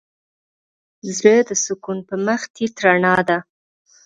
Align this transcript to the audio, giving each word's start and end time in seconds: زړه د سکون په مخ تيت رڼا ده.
زړه 1.15 1.35
د 1.49 1.51
سکون 1.63 1.97
په 2.09 2.15
مخ 2.25 2.41
تيت 2.55 2.75
رڼا 2.85 3.15
ده. 3.29 3.37